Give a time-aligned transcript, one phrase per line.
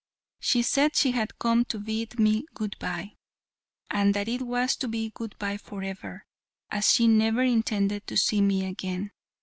[0.39, 3.13] She said she had come to bid me good bye,
[3.91, 6.25] and that it was to be good bye forever,
[6.71, 9.11] as she never intended to see me again.